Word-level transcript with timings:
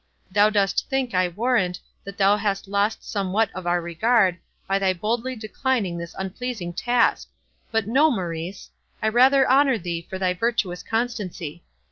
Thou 0.31 0.49
dost 0.49 0.89
think, 0.89 1.13
I 1.13 1.27
warrant, 1.27 1.79
that 2.05 2.17
thou 2.17 2.35
hast 2.35 2.67
lost 2.67 3.07
somewhat 3.07 3.51
of 3.53 3.67
our 3.67 3.79
regard, 3.79 4.39
by 4.67 4.79
thy 4.79 4.93
boldly 4.93 5.35
declining 5.35 5.95
this 5.99 6.15
unpleasing 6.17 6.73
task—But 6.73 7.85
no, 7.87 8.09
Maurice! 8.09 8.71
I 9.03 9.09
rather 9.09 9.47
honour 9.47 9.77
thee 9.77 10.07
for 10.09 10.17
thy 10.17 10.33
virtuous 10.33 10.81
constancy. 10.81 11.63